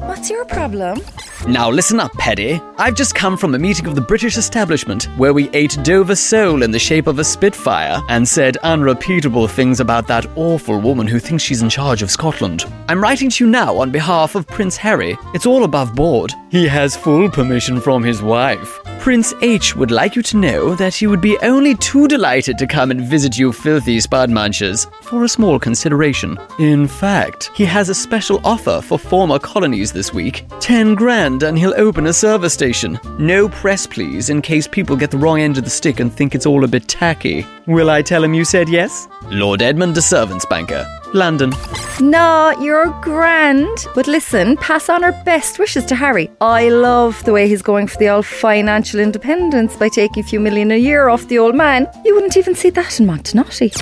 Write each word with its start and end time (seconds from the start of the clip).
What's 0.00 0.30
your 0.30 0.44
problem? 0.44 1.00
Now 1.48 1.70
listen 1.70 1.98
up, 1.98 2.12
Paddy. 2.14 2.60
I've 2.78 2.94
just 2.94 3.14
come 3.14 3.36
from 3.36 3.54
a 3.54 3.58
meeting 3.58 3.86
of 3.86 3.94
the 3.94 4.00
British 4.00 4.36
establishment 4.36 5.04
where 5.16 5.32
we 5.32 5.50
ate 5.50 5.76
Dover 5.82 6.14
sole 6.14 6.62
in 6.62 6.70
the 6.70 6.78
shape 6.78 7.06
of 7.06 7.18
a 7.18 7.24
Spitfire 7.24 8.00
and 8.08 8.26
said 8.26 8.56
unrepeatable 8.58 9.48
things 9.48 9.80
about 9.80 10.06
that 10.06 10.26
awful 10.36 10.80
woman 10.80 11.06
who 11.06 11.18
thinks 11.18 11.42
she's 11.42 11.62
in 11.62 11.68
charge 11.68 12.02
of 12.02 12.10
Scotland. 12.10 12.64
I'm 12.88 13.02
writing 13.02 13.28
to 13.30 13.44
you 13.44 13.50
now 13.50 13.76
on 13.76 13.90
behalf 13.90 14.34
of 14.34 14.46
Prince 14.46 14.76
Harry. 14.76 15.16
It's 15.34 15.46
all 15.46 15.64
above 15.64 15.94
board. 15.94 16.32
He 16.50 16.68
has 16.68 16.96
full 16.96 17.28
permission 17.30 17.80
from 17.80 18.02
his 18.02 18.22
wife. 18.22 18.78
Prince 19.08 19.32
H 19.40 19.74
would 19.74 19.90
like 19.90 20.16
you 20.16 20.22
to 20.24 20.36
know 20.36 20.74
that 20.74 20.94
he 20.94 21.06
would 21.06 21.22
be 21.22 21.38
only 21.38 21.74
too 21.74 22.06
delighted 22.08 22.58
to 22.58 22.66
come 22.66 22.90
and 22.90 23.00
visit 23.00 23.38
you 23.38 23.54
filthy 23.54 23.98
spud 24.00 24.28
munchers 24.28 24.86
for 25.02 25.24
a 25.24 25.28
small 25.30 25.58
consideration. 25.58 26.36
In 26.58 26.86
fact, 26.86 27.50
he 27.54 27.64
has 27.64 27.88
a 27.88 27.94
special 27.94 28.38
offer 28.44 28.82
for 28.82 28.98
former 28.98 29.38
colonies 29.38 29.94
this 29.94 30.12
week. 30.12 30.44
10 30.60 30.94
grand 30.94 31.42
and 31.42 31.58
he'll 31.58 31.72
open 31.78 32.08
a 32.08 32.12
service 32.12 32.52
station. 32.52 33.00
No 33.18 33.48
press 33.48 33.86
please 33.86 34.28
in 34.28 34.42
case 34.42 34.68
people 34.68 34.94
get 34.94 35.10
the 35.10 35.16
wrong 35.16 35.40
end 35.40 35.56
of 35.56 35.64
the 35.64 35.70
stick 35.70 36.00
and 36.00 36.12
think 36.12 36.34
it's 36.34 36.44
all 36.44 36.62
a 36.62 36.68
bit 36.68 36.86
tacky. 36.86 37.46
Will 37.66 37.88
I 37.88 38.02
tell 38.02 38.22
him 38.22 38.34
you 38.34 38.44
said 38.44 38.68
yes? 38.68 39.08
Lord 39.30 39.62
Edmund 39.62 39.94
de 39.94 40.02
Servants 40.02 40.44
Banker, 40.44 40.86
London. 41.14 41.54
No, 42.00 42.54
you're 42.60 42.90
grand. 43.00 43.86
But 43.94 44.06
listen, 44.06 44.56
pass 44.58 44.88
on 44.88 45.02
our 45.02 45.12
best 45.24 45.58
wishes 45.58 45.84
to 45.86 45.96
Harry. 45.96 46.30
I 46.40 46.68
love 46.68 47.24
the 47.24 47.32
way 47.32 47.48
he's 47.48 47.62
going 47.62 47.88
for 47.88 47.96
the 47.98 48.08
old 48.08 48.24
financial 48.24 49.00
independence 49.00 49.76
by 49.76 49.88
taking 49.88 50.22
a 50.22 50.26
few 50.26 50.38
million 50.38 50.70
a 50.70 50.78
year 50.78 51.08
off 51.08 51.26
the 51.26 51.40
old 51.40 51.56
man. 51.56 51.88
You 52.04 52.14
wouldn't 52.14 52.36
even 52.36 52.54
see 52.54 52.70
that 52.70 53.00
in 53.00 53.06
Montenotte. 53.06 53.72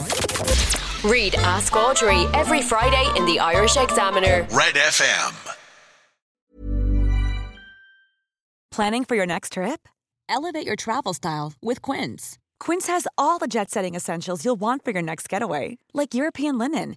Read 1.04 1.34
Ask 1.34 1.76
Audrey 1.76 2.24
every 2.32 2.62
Friday 2.62 3.06
in 3.18 3.26
the 3.26 3.38
Irish 3.38 3.76
Examiner. 3.76 4.46
Red 4.50 4.74
FM. 4.74 5.54
Planning 8.70 9.04
for 9.04 9.14
your 9.14 9.26
next 9.26 9.52
trip? 9.52 9.88
Elevate 10.28 10.66
your 10.66 10.76
travel 10.76 11.12
style 11.12 11.52
with 11.62 11.82
Quince. 11.82 12.38
Quince 12.58 12.86
has 12.86 13.06
all 13.18 13.38
the 13.38 13.46
jet 13.46 13.70
setting 13.70 13.94
essentials 13.94 14.44
you'll 14.44 14.56
want 14.56 14.84
for 14.84 14.90
your 14.90 15.02
next 15.02 15.28
getaway, 15.28 15.78
like 15.92 16.14
European 16.14 16.58
linen, 16.58 16.96